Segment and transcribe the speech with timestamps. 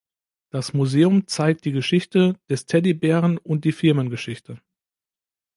[0.49, 4.59] Das Museum zeigt die Geschichte des Teddybären und die Firmengeschichte.